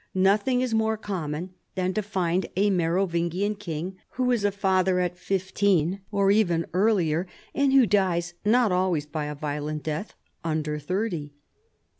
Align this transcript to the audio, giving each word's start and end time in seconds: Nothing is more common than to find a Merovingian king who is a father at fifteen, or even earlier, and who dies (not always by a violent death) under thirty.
Nothing 0.15 0.61
is 0.61 0.73
more 0.73 0.97
common 0.97 1.51
than 1.75 1.93
to 1.93 2.01
find 2.01 2.47
a 2.55 2.71
Merovingian 2.71 3.53
king 3.53 3.97
who 4.13 4.31
is 4.31 4.43
a 4.43 4.51
father 4.51 4.99
at 4.99 5.15
fifteen, 5.15 6.01
or 6.11 6.31
even 6.31 6.65
earlier, 6.73 7.27
and 7.53 7.71
who 7.71 7.85
dies 7.85 8.33
(not 8.43 8.71
always 8.71 9.05
by 9.05 9.25
a 9.25 9.35
violent 9.35 9.83
death) 9.83 10.15
under 10.43 10.79
thirty. 10.79 11.33